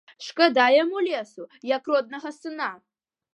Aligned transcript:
Шкада 0.27 0.63
яму 0.75 1.03
лесу, 1.09 1.45
як 1.75 1.83
роднага 1.93 2.33
сына. 2.39 2.73